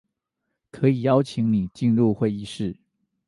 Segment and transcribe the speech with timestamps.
[0.71, 2.75] 可以邀請你進入會議室